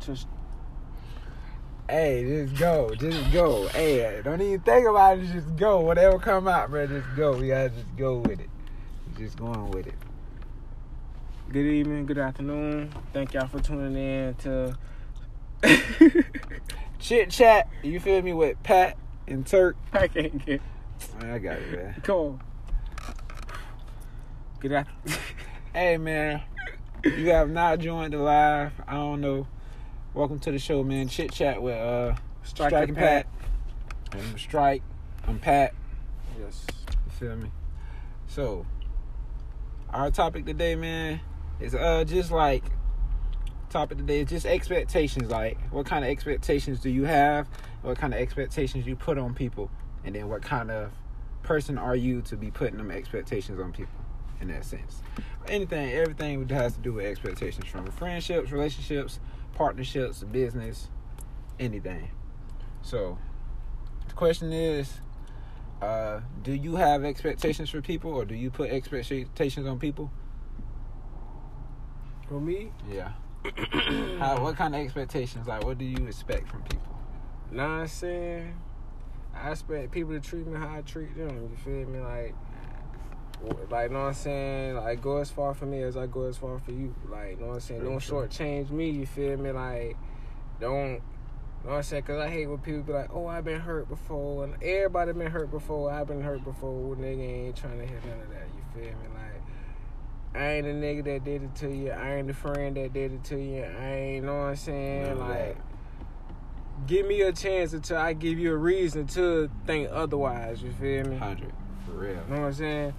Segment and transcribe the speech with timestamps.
[0.00, 0.16] to
[1.88, 3.66] Hey, just go, just go.
[3.68, 5.26] Hey, don't even think about it.
[5.32, 5.80] Just go.
[5.80, 7.36] Whatever come out, bro, just go.
[7.36, 8.48] We gotta just go with it.
[9.18, 9.94] Just going with it.
[11.52, 12.92] good evening, good afternoon.
[13.12, 14.78] Thank y'all for tuning in to
[17.00, 17.68] Chit chat.
[17.82, 18.96] You feel me with Pat
[19.26, 19.76] and Turk.
[19.92, 20.60] I can't get
[21.20, 22.00] Man, I got it, man.
[22.02, 22.40] come on.
[24.60, 24.92] Good after
[25.72, 26.42] Hey, man.
[27.04, 28.72] You have not joined the live.
[28.86, 29.46] I don't know.
[30.12, 31.06] Welcome to the show, man.
[31.06, 33.26] Chit chat with uh Strike Strike and and Pat.
[34.10, 34.82] I'm Strike.
[35.28, 35.72] I'm Pat.
[36.36, 36.66] Yes.
[37.06, 37.52] You feel me?
[38.26, 38.66] So,
[39.90, 41.20] our topic today, man,
[41.60, 42.64] is uh just like
[43.68, 45.30] topic today is just expectations.
[45.30, 47.48] Like, what kind of expectations do you have?
[47.82, 49.70] What kind of expectations you put on people,
[50.04, 50.90] and then what kind of
[51.44, 53.94] person are you to be putting them expectations on people?
[54.40, 55.02] In that sense,
[55.46, 59.20] anything, everything has to do with expectations from friendships, relationships,
[59.54, 60.88] partnerships, business,
[61.58, 62.10] anything.
[62.82, 63.18] So,
[64.08, 65.00] the question is
[65.82, 70.10] uh, do you have expectations for people or do you put expectations on people?
[72.28, 73.12] For me, Yeah.
[74.18, 75.48] How, what kind of expectations?
[75.48, 76.98] Like, what do you expect from people?
[77.50, 78.54] nah, I'm saying
[79.34, 81.50] I expect people to treat me how I treat them.
[81.50, 81.98] You feel me?
[82.00, 82.34] Like,
[83.70, 84.76] like, know what I'm saying?
[84.76, 86.94] Like, go as far for me as I go as far for you.
[87.08, 87.80] Like, know what I'm saying?
[87.80, 88.18] Very Don't true.
[88.28, 88.90] shortchange me.
[88.90, 89.52] You feel me?
[89.52, 89.96] Like,
[90.60, 91.00] don't.
[91.62, 92.04] Know what I'm saying?
[92.04, 95.30] Cause I hate when people be like, "Oh, I've been hurt before," and everybody been
[95.30, 95.90] hurt before.
[95.90, 96.96] I've been hurt before.
[96.96, 98.46] Nigga ain't trying to hear none of that.
[98.56, 99.08] You feel me?
[99.14, 101.90] Like, I ain't the nigga that did it to you.
[101.90, 103.62] I ain't the friend that did it to you.
[103.62, 105.04] I ain't know what I'm saying.
[105.12, 105.58] Of like,
[106.86, 110.62] give me a chance until I give you a reason to think otherwise.
[110.62, 111.18] You feel me?
[111.18, 111.52] 100.
[111.90, 112.10] For real.
[112.10, 112.94] You know what I'm saying?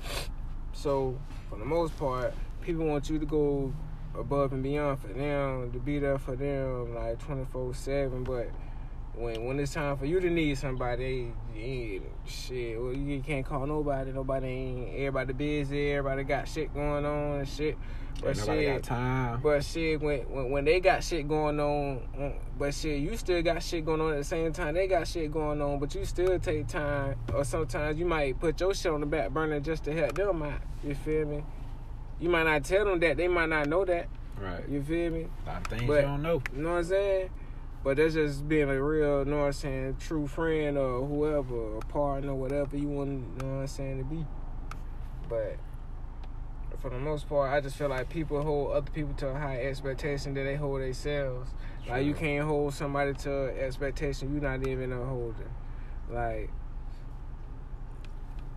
[0.74, 1.18] So,
[1.50, 3.74] for the most part, people want you to go
[4.18, 8.24] above and beyond for them, to be there for them like 24 7.
[8.24, 8.50] But
[9.14, 13.66] when when it's time for you to need somebody, yeah, shit, well, you can't call
[13.66, 14.12] nobody.
[14.12, 17.78] Nobody ain't, everybody busy, everybody got shit going on and shit.
[18.22, 18.84] But nobody shit,
[19.42, 23.42] but shit, when, when when they got shit going on, uh, but shit, you still
[23.42, 24.76] got shit going on at the same time.
[24.76, 28.60] They got shit going on, but you still take time, or sometimes you might put
[28.60, 30.62] your shit on the back burner just to help them out.
[30.84, 31.44] You feel me?
[32.20, 33.18] You might not tell them that.
[33.18, 34.08] They might not know that.
[34.40, 34.68] right.
[34.70, 35.28] You feel me?
[35.46, 36.42] A lot of things but- you don't know.
[36.56, 37.30] You know what I'm saying?
[37.84, 41.78] But that's just being a real, you know what I'm saying, true friend or whoever,
[41.78, 44.24] a partner, whatever you want, you know what I'm saying, to be.
[45.28, 45.58] But
[46.82, 49.62] for the most part, I just feel like people hold other people to a high
[49.62, 51.52] expectation that they hold themselves.
[51.88, 55.50] Like you can't hold somebody to an expectation you're not even a holding.
[56.10, 56.50] Like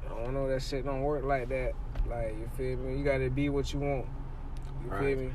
[0.06, 1.72] I don't know that shit don't work like that.
[2.08, 2.98] Like you feel me?
[2.98, 4.06] You gotta be what you want.
[4.84, 5.18] You feel Right.
[5.18, 5.24] me?
[5.24, 5.32] You know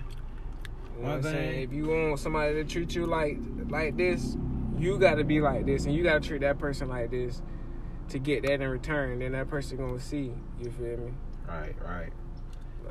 [1.01, 1.61] One what I'm saying?
[1.63, 3.37] If you want somebody to treat you like
[3.69, 4.35] like this,
[4.77, 7.41] you gotta be like this, and you gotta treat that person like this
[8.09, 9.19] to get that in return.
[9.19, 10.33] Then that person gonna see.
[10.59, 11.11] You feel me?
[11.47, 12.11] Right, right.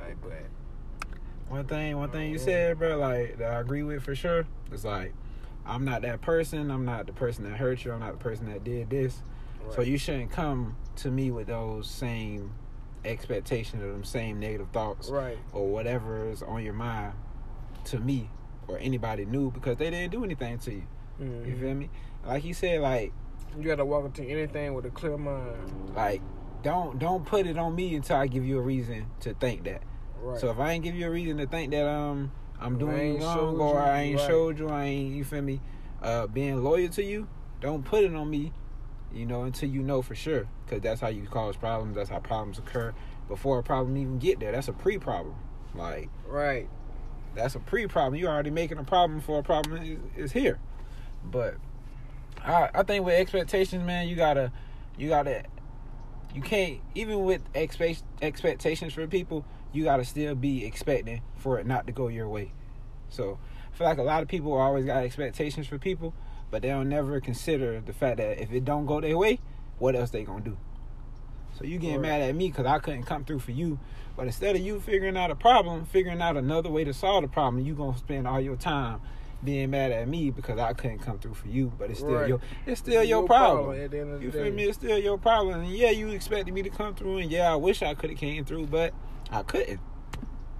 [0.00, 0.32] Like, but
[1.48, 4.46] One thing, one thing you said, bro, like that I agree with for sure.
[4.72, 5.12] It's like
[5.66, 6.70] I'm not that person.
[6.70, 7.92] I'm not the person that hurt you.
[7.92, 9.22] I'm not the person that did this.
[9.74, 12.52] So you shouldn't come to me with those same
[13.04, 17.12] expectations or them same negative thoughts right, or whatever is on your mind
[17.84, 18.28] to me
[18.66, 20.82] or anybody new because they didn't do anything to you.
[21.20, 21.60] You Mhm.
[21.60, 21.90] feel me?
[22.26, 23.12] Like you said, like
[23.56, 25.92] you gotta walk into anything with a clear mind.
[25.94, 26.22] like
[26.62, 29.82] don't don't put it on me until I give you a reason to think that.
[30.20, 30.40] Right.
[30.40, 33.60] So if I ain't give you a reason to think that um I'm doing wrong
[33.60, 34.26] or I ain't right.
[34.26, 35.60] showed you, I ain't you feel me,
[36.02, 37.28] uh being loyal to you,
[37.60, 38.52] don't put it on me,
[39.12, 40.48] you know, until you know for sure.
[40.66, 42.94] Cause that's how you cause problems, that's how problems occur
[43.28, 44.52] before a problem even get there.
[44.52, 45.36] That's a pre problem.
[45.74, 46.68] Like right.
[47.34, 48.18] that's a pre problem.
[48.18, 50.58] You're already making a problem for a problem is, is here.
[51.24, 51.56] But
[52.44, 54.50] I I think with expectations, man, you gotta
[54.96, 55.44] you gotta
[56.34, 61.66] you can't even with expect expectations for people, you gotta still be expecting for it
[61.66, 62.52] not to go your way.
[63.08, 63.38] So
[63.72, 66.14] I feel like a lot of people always got expectations for people,
[66.50, 69.40] but they don't never consider the fact that if it don't go their way,
[69.78, 70.56] what else they gonna do?
[71.58, 73.78] So you getting mad at me because I couldn't come through for you,
[74.16, 77.28] but instead of you figuring out a problem, figuring out another way to solve the
[77.28, 79.00] problem, you gonna spend all your time
[79.44, 81.72] being mad at me because I couldn't come through for you.
[81.78, 82.28] But it's still Right.
[82.28, 83.80] your it's still your, problem.
[83.80, 84.44] at the end You day.
[84.44, 84.64] feel me?
[84.64, 85.60] It's still your problem.
[85.60, 88.18] And yeah, you expected me to come through, and yeah, I wish I could have
[88.18, 88.92] came through, but
[89.30, 89.80] I couldn't.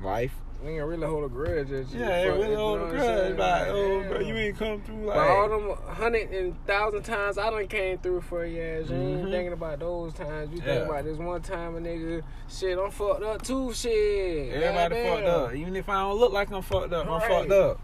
[0.00, 0.34] Life.
[0.64, 2.00] We ain't really hold a grudge at you.
[2.00, 3.36] Yeah, Fuck, really hold a grudge.
[3.38, 5.04] Like, oh, bro, you ain't come through.
[5.06, 8.90] Like, But all them hundred and thousand times I done came through for you ass.
[8.90, 9.30] You ain't Mhm.
[9.30, 10.50] thinking about those times.
[10.52, 10.64] You Yeah.
[10.78, 13.72] think about this one time a nigga shit, I'm fucked up too.
[13.72, 14.52] Shit.
[14.52, 15.14] everybody Goddamn.
[15.16, 15.54] fucked up.
[15.54, 17.80] Even if I don't look like I'm fucked up, I'm fucked up.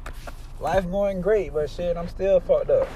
[0.61, 2.89] Life going great, but shit, I'm still fucked up.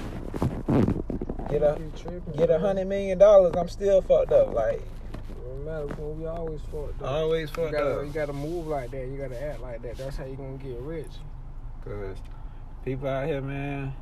[1.49, 4.53] Get a tripping, get a hundred million dollars, I'm still fucked up.
[4.53, 4.81] Like
[5.47, 7.09] No matter what, we always fucked up.
[7.09, 8.05] always you fucked gotta, up.
[8.05, 9.07] you gotta move like that.
[9.07, 9.97] You gotta act like that.
[9.97, 11.07] That's how you gonna get rich.
[11.83, 12.17] Cause
[12.85, 13.93] people out here, man,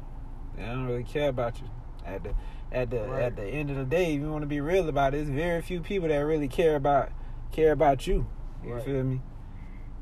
[0.58, 1.70] they don't really care about you.
[2.06, 2.34] At the
[2.72, 3.24] at the Right.
[3.24, 5.30] at the end of the day, if you want to be real about it, it's
[5.30, 7.10] very few people that really care about
[7.54, 8.28] care about you.
[8.66, 8.84] You Right.
[8.84, 9.22] feel me?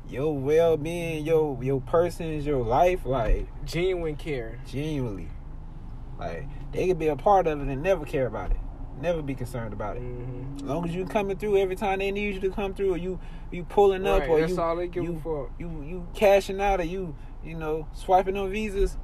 [0.08, 4.60] Your well being, your your person's, your life, like Genuine care.
[4.66, 5.28] genuinely,
[6.18, 8.56] like they could be a part of it and never care about it,
[9.00, 10.02] never be concerned about it.
[10.02, 10.56] Mm-hmm.
[10.58, 12.96] As long as you coming through every time they need you to come through, or
[12.96, 13.18] you
[13.50, 15.50] you pulling up, Right, or that's you all they give you, fuck.
[15.58, 18.96] you you cashing out, or you you know swiping on visas,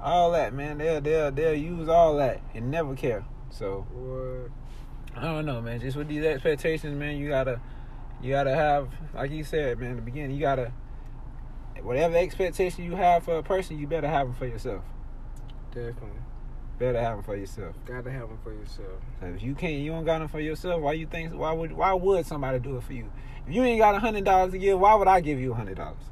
[0.00, 0.76] all that man.
[0.76, 3.24] They'll they'll they'll use all that and never care.
[3.50, 4.50] So What?
[5.16, 5.80] I don't know, man.
[5.80, 7.60] Just with these expectations, man, you gotta
[8.24, 10.72] you gotta have, like you said, man, in the beginning, you gotta
[11.82, 14.82] whatever expectation you have for a person, you better have them for yourself.
[15.70, 16.20] Definitely.
[16.78, 17.76] Better have them for yourself.
[17.84, 19.00] Gotta have them for yourself.
[19.20, 20.80] So if you can't, you don't got them for yourself.
[20.80, 21.34] Why you think?
[21.34, 21.72] Why would?
[21.72, 23.10] Why would somebody do it for you?
[23.46, 25.54] If you ain't got a hundred dollars to give, why would I give you a
[25.54, 26.02] hundred dollars?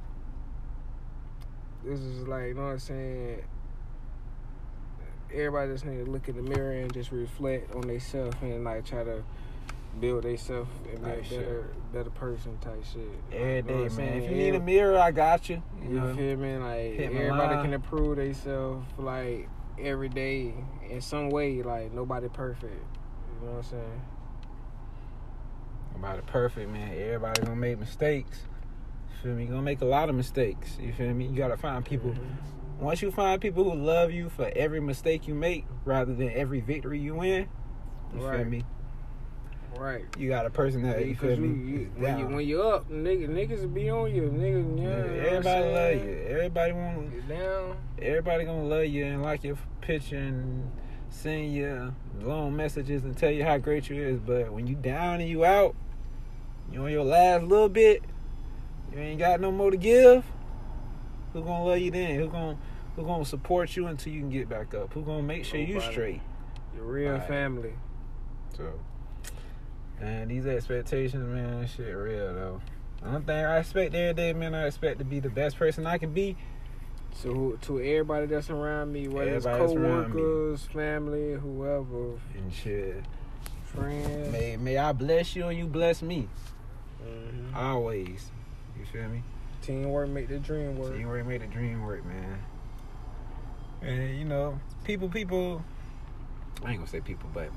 [1.84, 3.42] This is like, you know what I'm saying?
[5.32, 8.84] Everybody just need to look in the mirror and just reflect on themselves and like
[8.84, 9.24] try to
[10.00, 11.38] build themselves and be a shit.
[11.38, 13.02] better, better person type shit.
[13.32, 14.22] Every You know day, man.
[14.22, 15.62] If you need a mirror, I got you.
[15.82, 16.56] You You know, feel me?
[16.56, 17.64] Like everybody line.
[17.64, 19.48] can improve themselves like
[19.80, 20.54] every day
[20.88, 21.62] in some way.
[21.62, 22.72] Like nobody perfect.
[22.72, 24.02] You know what I'm saying?
[25.94, 26.92] Nobody perfect, man.
[26.96, 28.42] Everybody gonna make mistakes.
[29.10, 29.42] You feel me?
[29.44, 30.78] You gonna make a lot of mistakes.
[30.80, 31.26] You feel me?
[31.26, 32.10] You gotta find people.
[32.10, 32.80] Mhm.
[32.80, 36.60] Once you find people who love you for every mistake you make, rather than every
[36.60, 37.46] victory you win,
[38.12, 38.64] you feel me?
[39.82, 40.04] Right.
[40.16, 41.70] You got a person that you Because feel you, me?
[41.72, 42.34] you, is when you down.
[42.36, 44.78] when you up, nigga, niggas will be on you, nigga.
[44.78, 46.26] Yeah, Yeah, you know what everybody love you.
[46.28, 47.12] Everybody want.
[47.14, 47.76] You down?
[48.00, 50.70] Everybody gonna love you and like your picture and
[51.10, 54.20] send you long messages and tell you how great you is.
[54.20, 55.74] But when you down and you out,
[56.70, 58.02] you on your last little bit,
[58.92, 60.24] you ain't got no more to give.
[61.32, 62.14] Who gonna love you then?
[62.20, 62.56] Who gonna
[62.94, 64.92] who gonna support you until you can get back up?
[64.92, 66.20] Who gonna make sure you straight?
[66.76, 67.26] Your real Right.
[67.26, 67.72] family.
[68.56, 68.72] So,
[70.02, 72.60] and these expectations, man, shit real though.
[73.02, 75.98] One thing I expect every day, man, I expect to be the best person I
[75.98, 76.36] can be.
[77.14, 79.82] So to everybody that's around me, whether it's Everybody me.
[79.82, 83.04] co-workers, family, whoever, And shit.
[83.64, 84.30] friends.
[84.32, 86.28] May may I bless you and you bless me.
[87.04, 87.54] Mhm.
[87.56, 88.30] Always.
[88.78, 89.22] You feel me?
[89.62, 90.92] Teamwork make the dream work.
[91.04, 92.38] Already made the dream work, man.
[93.82, 95.62] And you know, people, people.
[96.64, 97.50] I ain't gonna say people, but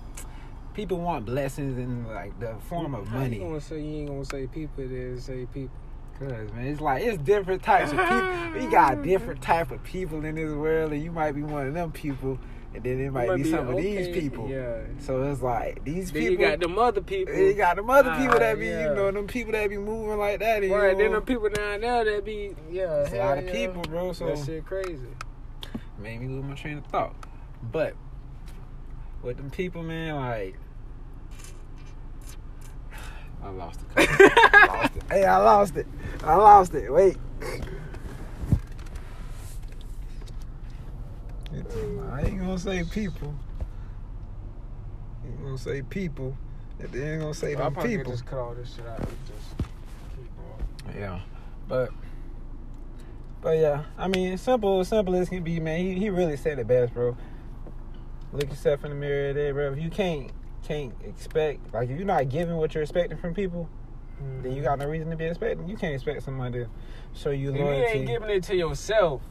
[0.75, 3.37] people want blessings in like the form of money.
[3.37, 4.87] You gonna say you ain't gonna say people?
[4.87, 5.75] Then say people.
[6.19, 8.51] Cause man, it's like it's different types of people.
[8.61, 11.73] We got different type of people in this world, and you might be one of
[11.73, 12.39] them people,
[12.73, 14.47] and then it might, might be, be some of okay, these people.
[14.49, 14.79] yeah.
[14.99, 16.43] So it's like these Then people.
[16.43, 17.33] you got them other people.
[17.33, 18.89] you got them other people that be, yeah.
[18.89, 20.63] you know, them people that be moving like that.
[20.63, 23.01] And, Right, you then know, them people down there that be yeah.
[23.01, 23.51] It's a lot of yeah.
[23.51, 24.13] people, bro.
[24.13, 25.07] So that shit crazy.
[25.99, 27.13] made me lose my train of thought.
[27.73, 27.95] But
[29.21, 30.55] with them people, man, like
[33.45, 34.09] I lost it.
[34.67, 35.03] Lost it.
[35.09, 35.87] Hey, I lost it.
[36.23, 36.91] I lost it.
[36.91, 37.17] Wait.
[42.11, 43.33] I ain't gonna say people.
[45.23, 46.35] I'm gonna say people.
[46.79, 48.11] And then ain't gonna say I them probably could people.
[48.13, 48.99] just cut all this shit out.
[48.99, 49.57] and Just
[50.15, 50.99] keep going.
[50.99, 51.19] Yeah,
[51.67, 51.91] but
[53.41, 55.79] but yeah, I mean, simple, simple as can be, man.
[55.79, 57.15] He he really said it best, bro.
[58.33, 59.71] Look yourself in the mirror there, bro.
[59.73, 60.31] If you can't
[60.65, 63.69] can't expect, like, if you're not giving what you're expecting from people,
[64.41, 64.63] then you mm-hmm.
[64.63, 65.67] got no reason to be expecting.
[65.67, 66.69] You can't expect somebody to
[67.13, 69.21] show you If you ain't giving it to yourself,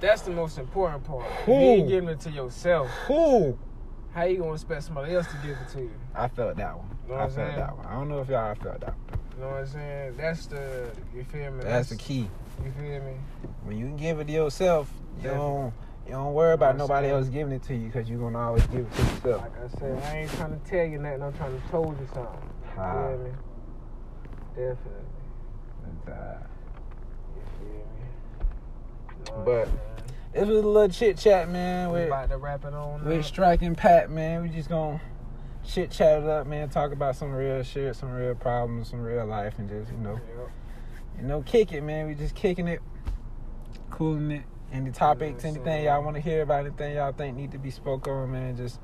[0.00, 1.24] that's the most important part.
[1.44, 1.52] Who?
[1.52, 3.58] you ain't giving it to yourself, Who?
[4.12, 5.90] how you gonna expect somebody else to give it to you?
[6.14, 6.88] I felt that one.
[7.08, 7.56] Know I felt saying?
[7.56, 7.86] that one.
[7.86, 9.20] I don't know if y'all felt that one.
[9.36, 10.16] You know what I'm saying?
[10.16, 11.64] That's the you feel me?
[11.64, 12.28] That's the key.
[12.64, 13.16] You feel me?
[13.64, 14.90] When you can give it to yourself,
[15.22, 15.72] you don't
[16.06, 18.66] you don't worry about Know nobody else giving it to you because you're gonna always
[18.68, 19.42] give it to yourself.
[19.42, 21.22] Like I said, I ain't trying to tell you nothing.
[21.22, 22.50] I'm trying to told you something.
[22.64, 23.30] You feel me?
[24.54, 25.02] Definitely.
[26.08, 26.38] Uh,
[27.34, 29.44] You feel me?
[29.44, 29.68] But-?
[30.32, 31.88] This was a little chit chat, man.
[31.90, 33.04] we With about to wrap it on.
[33.04, 33.24] with up.
[33.24, 34.42] striking Pat, man.
[34.42, 35.00] We just gonna
[35.64, 36.68] chit chat it up, man.
[36.68, 40.12] Talk about some real shit, some real problems, some real life, and just you know,
[40.38, 40.50] Yep.
[41.20, 42.06] you know, kick it, man.
[42.06, 42.80] We just kicking it,
[43.90, 44.42] cooling it.
[44.72, 47.58] Any topics, Yeah, anything so- y'all want to hear about, anything y'all think need to
[47.58, 48.56] be spoke on, man.
[48.56, 48.80] Just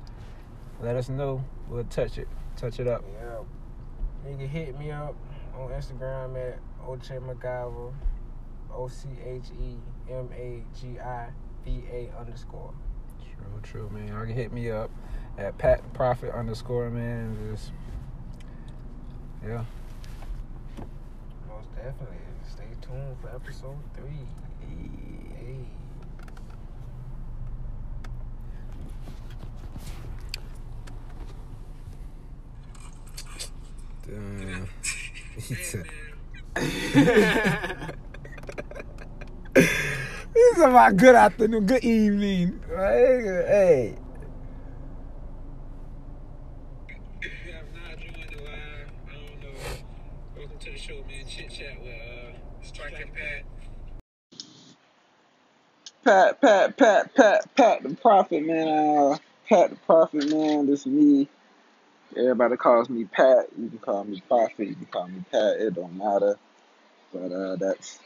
[0.81, 1.43] let us know.
[1.69, 3.03] We'll touch it, touch it up.
[3.13, 4.29] Yeah.
[4.31, 5.15] You can hit me up
[5.55, 7.93] on Instagram at Oche MacGyver,
[8.73, 9.75] O C H E
[10.09, 11.29] M A G I
[11.65, 12.73] VA underscore.
[13.21, 14.07] True, true, man.
[14.07, 14.89] Y'all can hit me up
[15.37, 17.35] at Pat Prophet underscore, man.
[17.51, 17.71] Just,
[19.45, 19.63] yeah.
[21.49, 22.17] Most definitely.
[22.49, 24.27] Stay tuned for episode three.
[25.43, 25.65] Hey.
[34.07, 34.69] Damn.
[35.35, 35.85] He said,
[40.33, 42.61] This is my good afternoon, good evening.
[42.69, 43.95] Hey, hey.
[47.21, 49.59] If you have not joined the live, I don't know.
[50.37, 51.27] Welcome to the show, man.
[51.27, 53.43] Chit chat with uh, Striking Pat.
[56.03, 58.67] Pat, Pat, Pat, Pat, Pat the Prophet, man.
[58.67, 59.17] Uh,
[59.47, 60.65] Pat the Prophet, man.
[60.65, 61.29] This is me.
[62.17, 63.47] Everybody calls me Pat.
[63.57, 64.67] You can call me Prophet.
[64.67, 65.61] You can call me Pat.
[65.61, 66.37] It don't matter.
[67.13, 67.99] But uh, that's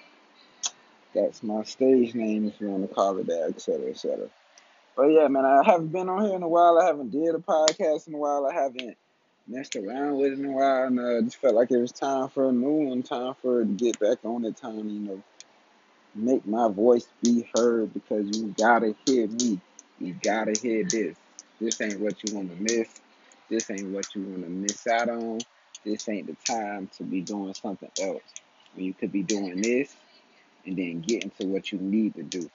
[1.16, 4.30] that's my stage name if you want to call it that, et cetera, et cetera.
[4.96, 6.80] But yeah, man, I haven't been on here in a while.
[6.80, 8.46] I haven't did a podcast in a while.
[8.46, 8.96] I haven't
[9.48, 12.30] messed around with it in a while, and uh, just felt like it was time
[12.30, 13.04] for a new one.
[13.04, 14.58] Time for it to get back on it.
[14.58, 15.24] Time, you know,
[16.18, 19.60] make my voice be heard because you gotta hear me.
[20.00, 21.18] You gotta hear this.
[21.60, 22.90] This ain't what you want to miss.
[23.50, 25.40] This ain't what you want to miss out on.
[25.86, 28.24] This ain't the time to be doing something else.
[28.76, 29.96] When you could be doing this
[30.66, 32.50] and then getting to what you need to do.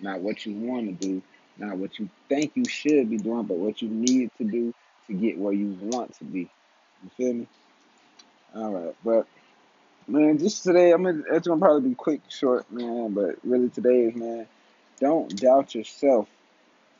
[0.00, 1.22] Not what you want to do,
[1.58, 4.74] not what you think you should be doing, but what you need to do
[5.06, 6.50] to get where you want to be.
[7.02, 7.46] You feel me?
[8.54, 9.26] All right, but
[10.08, 13.12] man, just today, I'm gonna, it's gonna probably be quick, short, man.
[13.12, 14.46] But really, today is man,
[15.00, 16.28] don't doubt yourself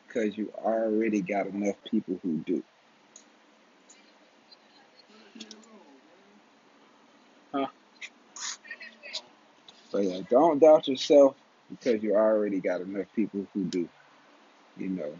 [0.06, 2.62] because you already got enough people who do.
[7.52, 7.66] Huh?
[9.90, 11.36] So yeah, don't doubt yourself
[11.70, 13.88] because you already got enough people who do.
[14.76, 15.12] You know,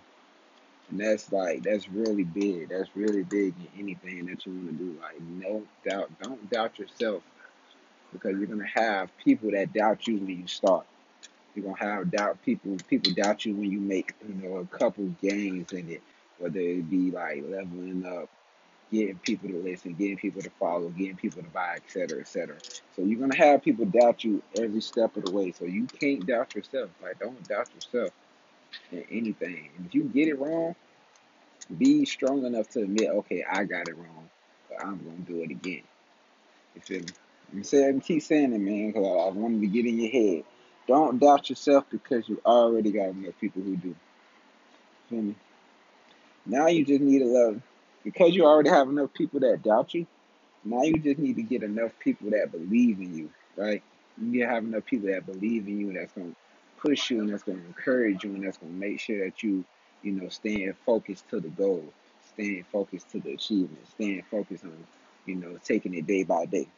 [0.90, 2.68] and that's like that's really big.
[2.68, 4.98] That's really big in anything that you want to do.
[5.00, 7.22] Like no doubt, don't doubt yourself
[8.12, 10.86] because you're gonna have people that doubt you when you start.
[11.54, 12.76] You're gonna have doubt people.
[12.88, 16.02] People doubt you when you make you know a couple gains in it,
[16.38, 18.28] whether it be like leveling up,
[18.92, 22.28] getting people to listen, getting people to follow, getting people to buy, et cetera, et
[22.28, 22.56] cetera.
[22.96, 25.52] So you're gonna have people doubt you every step of the way.
[25.52, 26.90] So you can't doubt yourself.
[27.02, 28.12] Like don't doubt yourself
[28.92, 29.70] in anything.
[29.76, 30.74] And if you get it wrong,
[31.78, 34.30] be strong enough to admit, okay, I got it wrong,
[34.68, 35.82] but I'm gonna do it again.
[36.74, 37.25] You feel me?
[37.52, 40.44] I'm saying, keep saying it, man, because I, I wanted to get in your head.
[40.86, 43.94] Don't doubt yourself because you already got enough people who do.
[45.08, 45.34] Feel me?
[46.44, 47.60] Now you just need to love,
[48.04, 50.06] because you already have enough people that doubt you.
[50.64, 53.82] Now you just need to get enough people that believe in you, right?
[54.18, 56.34] You need to have enough people that believe in you, that's gonna
[56.78, 59.64] push you, and that's gonna encourage you, and that's gonna make sure that you,
[60.02, 61.84] you know, staying focused to the goal,
[62.32, 64.76] staying focused to the achievement, staying focused on,
[65.24, 66.68] you know, taking it day by day.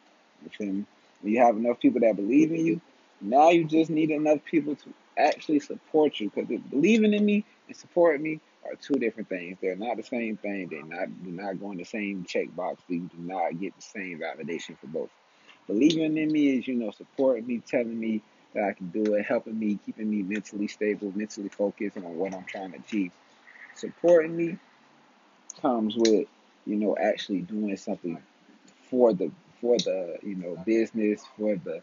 [0.43, 0.85] You feel me?
[1.21, 2.81] When you have enough people that believe in you,
[3.21, 6.31] now you just need enough people to actually support you.
[6.33, 9.57] Because believing in me and supporting me are two different things.
[9.61, 10.67] They're not the same thing.
[10.69, 12.77] They're not do not go in the same checkbox.
[12.87, 15.09] You do not get the same validation for both.
[15.67, 18.21] Believing in me is, you know, supporting me, telling me
[18.53, 22.33] that I can do it, helping me, keeping me mentally stable, mentally focused on what
[22.33, 23.11] I'm trying to achieve.
[23.75, 24.57] Supporting me
[25.61, 26.27] comes with,
[26.65, 28.17] you know, actually doing something
[28.89, 31.81] for the for the you know business, for the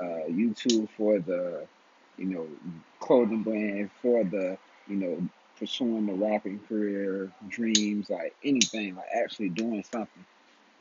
[0.00, 1.66] uh, YouTube, for the
[2.16, 2.46] you know
[3.00, 9.48] clothing brand, for the you know pursuing the rapping career, dreams, like anything, like actually
[9.48, 10.24] doing something,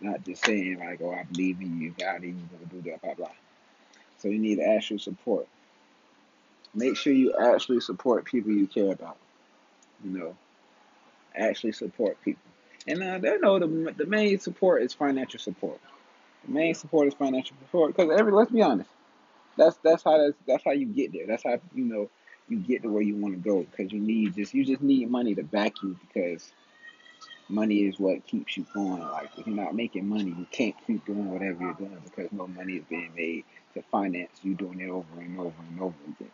[0.01, 3.13] not just saying like, oh, I believe in you, God, you're gonna do that, blah
[3.13, 3.32] blah.
[4.18, 5.48] So you need actual support.
[6.74, 9.18] Make sure you actually support people you care about.
[10.04, 10.38] You know,
[11.36, 12.42] actually support people.
[12.88, 15.80] And uh, they know the the main support is financial support.
[16.48, 18.90] Main support is financial support because every let's be honest,
[19.58, 21.28] that's that's how that's that's how you get there.
[21.28, 22.10] That's how you know
[22.48, 25.10] you get to where you want to go because you need just you just need
[25.10, 26.52] money to back you because
[27.50, 29.02] money is what keeps you going.
[29.02, 32.48] Like if you're not making money, you can't keep doing whatever you're doing because no
[32.48, 36.32] money is being made to finance you doing it over and over and over again.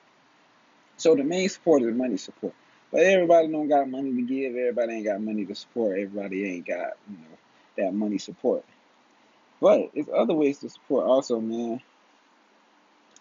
[0.97, 2.53] So the main support is money support.
[2.91, 4.55] But everybody don't got money to give.
[4.55, 5.97] Everybody ain't got money to support.
[5.97, 7.37] Everybody ain't got you know
[7.77, 8.65] that money support.
[9.61, 11.81] But it's other ways to support also, man.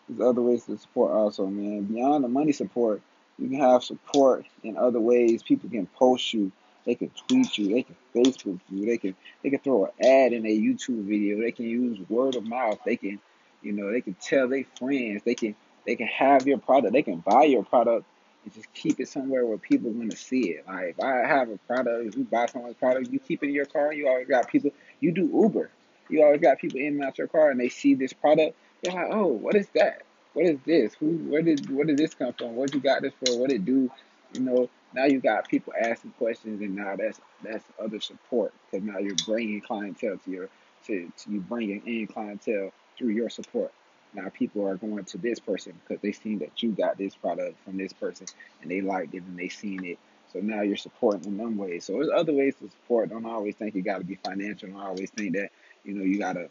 [0.08, 1.84] There's other ways to support also, man.
[1.84, 3.02] Beyond the money support,
[3.38, 5.42] you can have support in other ways.
[5.42, 6.50] People can post you,
[6.86, 10.32] they can tweet you, they can Facebook you, they can they can throw an ad
[10.32, 13.20] in a YouTube video, they can use word of mouth, they can,
[13.62, 15.54] you know, they can tell their friends, they can
[15.86, 18.06] they can have your product, they can buy your product
[18.44, 20.66] and just keep it somewhere where people want to see it.
[20.66, 23.54] Like if I have a product, if you buy someone's product, you keep it in
[23.54, 23.92] your car.
[23.92, 24.70] You always got people.
[25.00, 25.70] You do Uber.
[26.10, 28.56] You always got people in and out your car, and they see this product.
[28.82, 30.02] They're like, "Oh, what is that?
[30.34, 30.94] What is this?
[30.94, 31.06] Who?
[31.30, 31.70] Where did?
[31.70, 32.56] Where did this come from?
[32.56, 33.38] What you got this for?
[33.38, 33.90] What it do?
[34.34, 38.84] You know." Now you got people asking questions, and now that's that's other support because
[38.84, 40.48] now you're bringing clientele to your
[40.86, 43.72] to, to you bringing in clientele through your support.
[44.12, 47.56] Now people are going to this person because they seen that you got this product
[47.64, 48.26] from this person
[48.60, 49.98] and they liked it and they seen it.
[50.32, 51.84] So now you're supporting in them ways.
[51.84, 53.10] So there's other ways to support.
[53.10, 54.68] Don't always think you got to be financial.
[54.68, 55.50] Don't always think that
[55.84, 56.48] you know you got to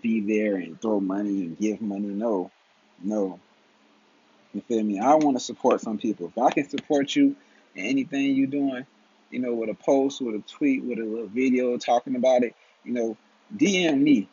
[0.00, 2.08] be there and throw money and give money.
[2.08, 2.50] No,
[3.02, 3.38] no.
[4.52, 5.00] You feel me?
[5.00, 6.26] I want to support some people.
[6.28, 7.36] If I can support you
[7.74, 8.86] in anything you're doing,
[9.30, 12.54] you know, with a post, with a tweet, with a little video talking about it,
[12.84, 13.16] you know,
[13.56, 14.28] DM me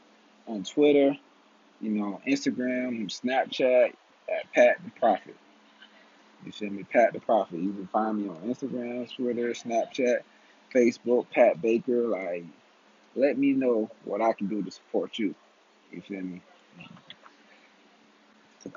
[0.48, 1.18] on Twitter,
[1.80, 3.94] you know, Instagram, Snapchat,
[4.30, 5.36] at Pat the Prophet.
[6.46, 6.84] You feel me?
[6.84, 7.60] Pat the Prophet.
[7.60, 10.20] You can find me on Instagram, Twitter, Snapchat,
[10.74, 12.08] Facebook, Pat Baker.
[12.08, 12.46] Like,
[13.16, 15.36] let me know what I can do to support you.
[15.92, 16.42] You feel me?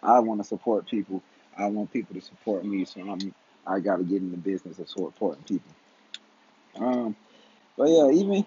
[0.03, 1.23] I want to support people.
[1.57, 3.35] I want people to support me, so I'm
[3.67, 5.71] I got to get in the business of supporting people.
[6.77, 7.17] Um,
[7.77, 8.45] but yeah, even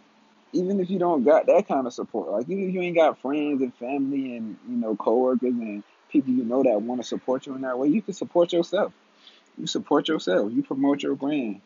[0.53, 3.21] even if you don't got that kind of support, like even if you ain't got
[3.21, 7.45] friends and family and you know coworkers and people you know that want to support
[7.45, 8.93] you in that way, you can support yourself.
[9.57, 10.51] You support yourself.
[10.51, 11.61] You promote your brand.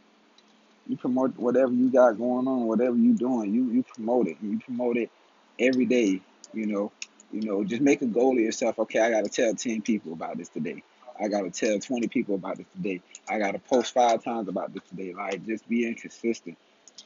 [0.90, 3.54] You promote whatever you got going on, whatever you doing.
[3.54, 4.38] You you promote it.
[4.42, 5.12] You promote it
[5.60, 6.20] every day.
[6.52, 6.92] You know,
[7.32, 7.64] you know.
[7.64, 8.80] Just make a goal of yourself.
[8.80, 10.82] Okay, I got to tell ten people about this today.
[11.20, 13.02] I got to tell twenty people about this today.
[13.30, 15.14] I got to post five times about this today.
[15.14, 16.58] Like just being consistent.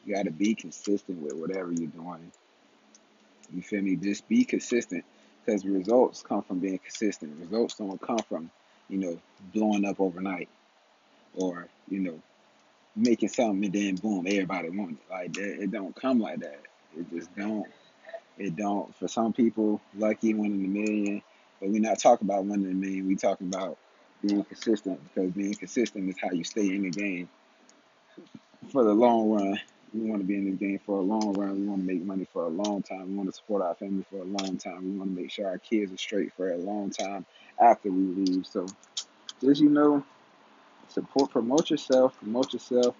[0.05, 2.31] You got to be consistent with whatever you're doing.
[3.53, 3.97] You feel me?
[3.97, 5.03] Just be consistent
[5.45, 7.37] because results come from being consistent.
[7.37, 8.49] Results don't come from,
[8.87, 9.19] you know,
[9.53, 10.47] blowing up overnight
[11.35, 12.19] or you know
[12.95, 15.11] making something and then boom, everybody wants it.
[15.11, 16.61] Like that, it don't come like that.
[16.97, 17.67] It just don't.
[18.37, 18.93] It don't.
[18.95, 21.21] For some people, lucky one in a million,
[21.59, 23.07] but we're not talking about one in a million.
[23.07, 23.77] We talking about
[24.21, 27.29] being consistent because being consistent is how you stay in the game
[28.71, 29.59] for the long run.
[29.93, 31.61] We want to be in this game for a long run.
[31.61, 33.09] We want to make money for a long time.
[33.09, 34.83] We want to support our family for a long time.
[34.83, 37.25] We want to make sure our kids are straight for a long time
[37.59, 38.47] after we leave.
[38.47, 38.65] So
[39.41, 40.03] just you know,
[40.89, 42.95] support, promote yourself, promote yourself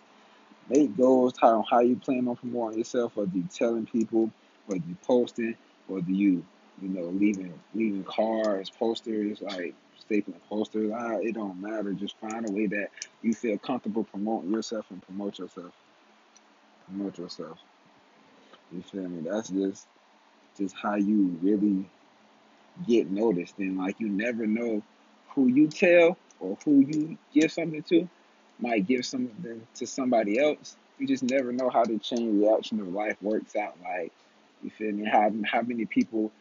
[0.70, 4.32] Make goals how how you plan on promoting yourself, whether you telling people,
[4.66, 5.56] whether you posting,
[5.88, 6.44] whether you
[6.82, 9.76] you know leaving leaving cards, posters, like
[10.10, 10.92] stapling posters.
[10.96, 11.94] Ah, it don't matter.
[11.94, 12.90] Just find a way that
[13.22, 15.74] you feel comfortable promoting yourself and promote yourself.
[16.88, 17.60] Promote yourself.
[18.72, 19.30] You feel me?
[19.30, 19.88] That's just
[20.58, 21.86] just how you really
[22.88, 23.60] get noticed.
[23.60, 24.84] And like you never know
[25.30, 28.08] who you tell or who you give something to
[28.60, 30.76] might give something to somebody else.
[31.00, 33.76] You just never know how the chain reaction of life works out.
[33.84, 34.12] Like,
[34.62, 35.06] you feel me?
[35.10, 36.32] How how many people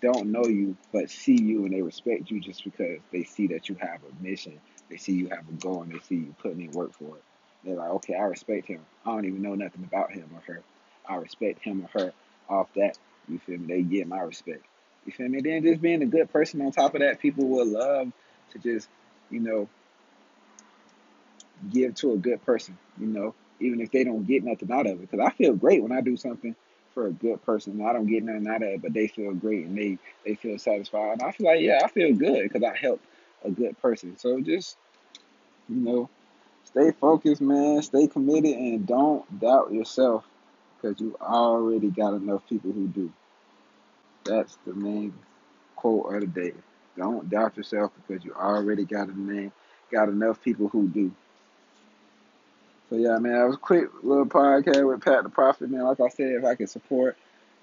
[0.00, 3.68] don't know you but see you and they respect you just because they see that
[3.68, 4.58] you have a mission,
[4.88, 7.22] they see you have a goal, and they see you putting in work for it.
[7.64, 8.80] They're like, okay, I respect him.
[9.04, 10.62] I don't even know nothing about him or her.
[11.06, 12.12] I respect him or her
[12.48, 12.96] off that.
[13.28, 13.66] You feel me?
[13.66, 14.64] They get my respect.
[15.04, 15.40] You feel me?
[15.42, 18.10] Then just being a good person on top of that, people will love
[18.52, 18.88] to just,
[19.30, 19.68] you know,
[21.70, 25.00] give to a good person, you know, even if they don't get nothing out of
[25.00, 25.10] it.
[25.10, 26.54] Because I feel great when I do something
[26.94, 27.80] for a good person.
[27.82, 30.58] I don't get nothing out of it, but they feel great and they, they feel
[30.58, 31.12] satisfied.
[31.12, 33.04] And I feel like, yeah, I feel good because I helped
[33.44, 34.18] a good person.
[34.18, 34.76] So just,
[35.68, 36.10] you know,
[36.64, 37.82] stay focused, man.
[37.82, 40.24] Stay committed and don't doubt yourself
[40.76, 43.12] because you already got enough people who do.
[44.24, 45.14] That's the main
[45.76, 46.52] quote of the day.
[47.00, 49.52] Don't doubt yourself because you already got a name,
[49.90, 51.10] got enough people who do.
[52.90, 55.84] So yeah, man, that was a quick little podcast with Pat the Prophet, man.
[55.84, 57.16] Like I said, if I can support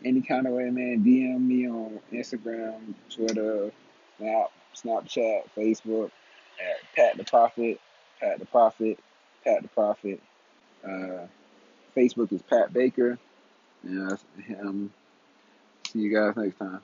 [0.04, 3.72] any kind of way, man, DM me on Instagram, Twitter,
[4.18, 6.10] Snap, Snapchat, Facebook
[6.60, 7.80] at Pat the Prophet,
[8.20, 8.98] Pat the Prophet,
[9.44, 10.20] Pat the Prophet.
[10.84, 11.28] Uh,
[11.96, 13.20] Facebook is Pat Baker.
[13.88, 14.92] Yeah, that's him.
[15.88, 16.82] See you guys next time.